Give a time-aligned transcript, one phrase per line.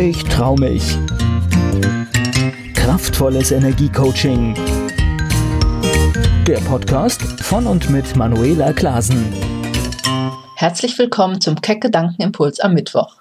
[0.00, 0.96] Ich trau mich.
[2.74, 4.54] Kraftvolles Energiecoaching.
[6.46, 9.26] Der Podcast von und mit Manuela Klasen.
[10.54, 13.16] Herzlich willkommen zum Keck Gedankenimpuls am Mittwoch.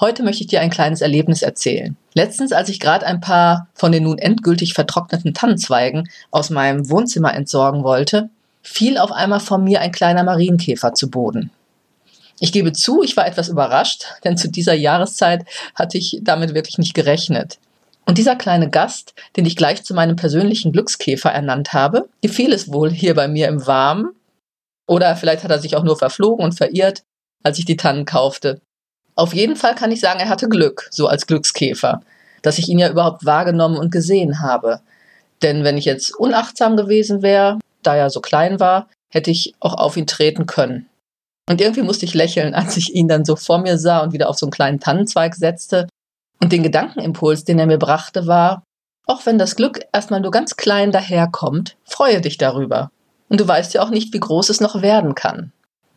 [0.00, 1.98] Heute möchte ich dir ein kleines Erlebnis erzählen.
[2.14, 7.34] Letztens, als ich gerade ein paar von den nun endgültig vertrockneten Tannenzweigen aus meinem Wohnzimmer
[7.34, 8.30] entsorgen wollte,
[8.62, 11.50] fiel auf einmal vor mir ein kleiner Marienkäfer zu Boden.
[12.40, 15.44] Ich gebe zu, ich war etwas überrascht, denn zu dieser Jahreszeit
[15.74, 17.58] hatte ich damit wirklich nicht gerechnet.
[18.04, 22.72] Und dieser kleine Gast, den ich gleich zu meinem persönlichen Glückskäfer ernannt habe, gefiel es
[22.72, 24.10] wohl hier bei mir im Warmen.
[24.88, 27.04] Oder vielleicht hat er sich auch nur verflogen und verirrt,
[27.44, 28.60] als ich die Tannen kaufte.
[29.14, 32.02] Auf jeden Fall kann ich sagen, er hatte Glück, so als Glückskäfer,
[32.42, 34.80] dass ich ihn ja überhaupt wahrgenommen und gesehen habe.
[35.42, 39.74] Denn wenn ich jetzt unachtsam gewesen wäre, da er so klein war, hätte ich auch
[39.74, 40.88] auf ihn treten können.
[41.48, 44.28] Und irgendwie musste ich lächeln, als ich ihn dann so vor mir sah und wieder
[44.28, 45.88] auf so einen kleinen Tannenzweig setzte.
[46.40, 48.62] Und den Gedankenimpuls, den er mir brachte, war,
[49.06, 52.90] auch wenn das Glück erstmal nur ganz klein daherkommt, freue dich darüber.
[53.28, 55.52] Und du weißt ja auch nicht, wie groß es noch werden kann.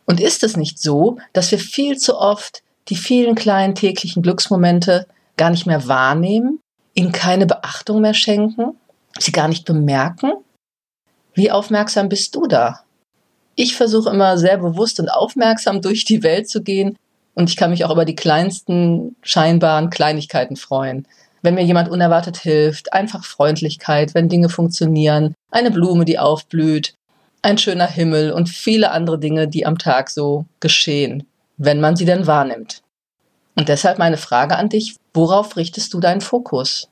[0.06, 5.06] Und ist es nicht so, dass wir viel zu oft die vielen kleinen täglichen Glücksmomente
[5.36, 6.60] gar nicht mehr wahrnehmen,
[6.94, 8.78] ihnen keine Beachtung mehr schenken,
[9.18, 10.32] sie gar nicht bemerken?
[11.34, 12.85] Wie aufmerksam bist du da?
[13.56, 16.96] Ich versuche immer sehr bewusst und aufmerksam durch die Welt zu gehen
[17.34, 21.08] und ich kann mich auch über die kleinsten scheinbaren Kleinigkeiten freuen.
[21.40, 26.94] Wenn mir jemand unerwartet hilft, einfach Freundlichkeit, wenn Dinge funktionieren, eine Blume, die aufblüht,
[27.40, 32.04] ein schöner Himmel und viele andere Dinge, die am Tag so geschehen, wenn man sie
[32.04, 32.82] denn wahrnimmt.
[33.54, 36.88] Und deshalb meine Frage an dich, worauf richtest du deinen Fokus?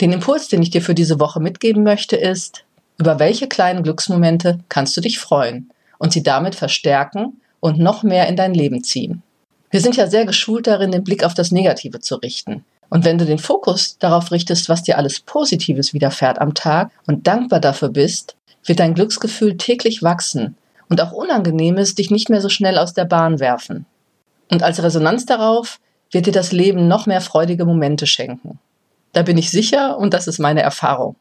[0.00, 2.64] Den Impuls, den ich dir für diese Woche mitgeben möchte, ist,
[2.98, 8.28] über welche kleinen Glücksmomente kannst du dich freuen und sie damit verstärken und noch mehr
[8.28, 9.22] in dein Leben ziehen?
[9.70, 12.64] Wir sind ja sehr geschult darin, den Blick auf das Negative zu richten.
[12.88, 17.26] Und wenn du den Fokus darauf richtest, was dir alles Positives widerfährt am Tag und
[17.26, 20.56] dankbar dafür bist, wird dein Glücksgefühl täglich wachsen
[20.88, 23.86] und auch Unangenehmes dich nicht mehr so schnell aus der Bahn werfen.
[24.50, 25.80] Und als Resonanz darauf
[26.12, 28.60] wird dir das Leben noch mehr freudige Momente schenken.
[29.12, 31.16] Da bin ich sicher und das ist meine Erfahrung.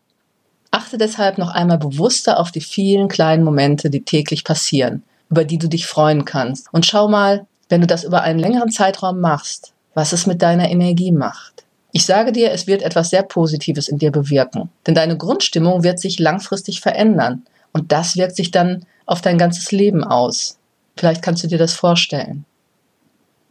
[0.86, 5.02] Achte deshalb noch einmal bewusster auf die vielen kleinen Momente, die täglich passieren,
[5.32, 6.68] über die du dich freuen kannst.
[6.72, 10.70] Und schau mal, wenn du das über einen längeren Zeitraum machst, was es mit deiner
[10.70, 11.64] Energie macht.
[11.92, 14.70] Ich sage dir, es wird etwas sehr Positives in dir bewirken.
[14.86, 17.48] Denn deine Grundstimmung wird sich langfristig verändern.
[17.74, 20.60] Und das wirkt sich dann auf dein ganzes Leben aus.
[20.96, 22.46] Vielleicht kannst du dir das vorstellen.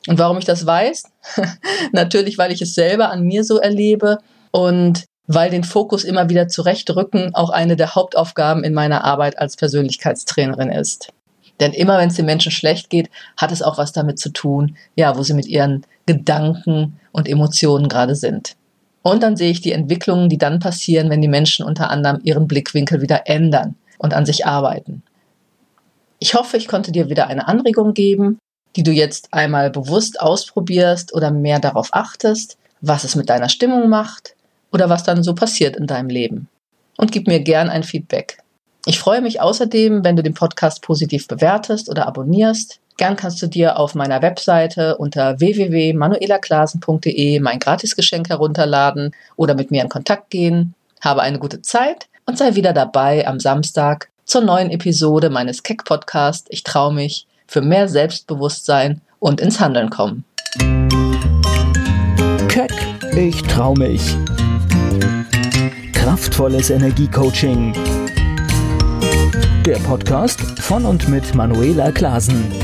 [0.06, 1.02] Und warum ich das weiß?
[1.92, 4.18] Natürlich, weil ich es selber an mir so erlebe
[4.52, 9.56] und weil den Fokus immer wieder zurechtrücken auch eine der Hauptaufgaben in meiner Arbeit als
[9.56, 11.12] Persönlichkeitstrainerin ist.
[11.60, 14.76] Denn immer wenn es den Menschen schlecht geht, hat es auch was damit zu tun,
[14.96, 18.56] ja, wo sie mit ihren Gedanken und Emotionen gerade sind.
[19.02, 22.48] Und dann sehe ich die Entwicklungen, die dann passieren, wenn die Menschen unter anderem ihren
[22.48, 25.02] Blickwinkel wieder ändern und an sich arbeiten.
[26.18, 28.38] Ich hoffe, ich konnte dir wieder eine Anregung geben,
[28.76, 33.88] die du jetzt einmal bewusst ausprobierst oder mehr darauf achtest, was es mit deiner Stimmung
[33.88, 34.33] macht,
[34.74, 36.48] oder was dann so passiert in deinem Leben.
[36.96, 38.38] Und gib mir gern ein Feedback.
[38.86, 42.80] Ich freue mich außerdem, wenn du den Podcast positiv bewertest oder abonnierst.
[42.96, 49.82] Gern kannst du dir auf meiner Webseite unter www.manuelaklasen.de mein Gratisgeschenk herunterladen oder mit mir
[49.82, 50.74] in Kontakt gehen.
[51.00, 55.84] Habe eine gute Zeit und sei wieder dabei am Samstag zur neuen Episode meines Keck
[55.84, 60.24] Podcast Ich traue mich für mehr Selbstbewusstsein und ins Handeln kommen.
[62.48, 62.72] Keck,
[63.16, 64.16] ich traue mich
[66.04, 67.72] Kraftvolles Energiecoaching.
[69.64, 72.63] Der Podcast von und mit Manuela Klasen.